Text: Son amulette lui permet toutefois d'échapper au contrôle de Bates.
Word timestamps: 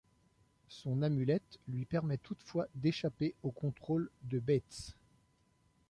Son 0.67 1.03
amulette 1.03 1.59
lui 1.67 1.85
permet 1.85 2.17
toutefois 2.17 2.65
d'échapper 2.73 3.35
au 3.43 3.51
contrôle 3.51 4.09
de 4.23 4.39
Bates. 4.39 4.95